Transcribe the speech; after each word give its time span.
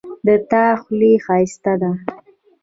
د 0.25 0.29
تا 0.49 0.65
خولی 0.81 1.13
ښایسته 1.25 1.73
ده 1.81 1.91